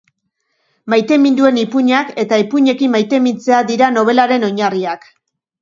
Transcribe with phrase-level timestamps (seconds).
[0.93, 5.11] Maiteminduen ipuinak eta ipuinekin maitemintzea dira nobelaren oinarriak.